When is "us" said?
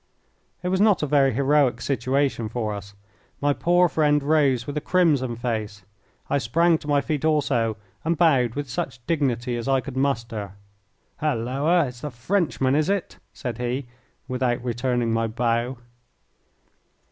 2.73-2.95